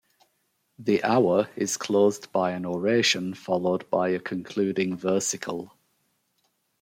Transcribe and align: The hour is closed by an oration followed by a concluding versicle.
The 0.79 1.03
hour 1.03 1.51
is 1.55 1.77
closed 1.77 2.31
by 2.31 2.53
an 2.53 2.65
oration 2.65 3.35
followed 3.35 3.87
by 3.91 4.09
a 4.09 4.19
concluding 4.19 4.97
versicle. 4.97 5.77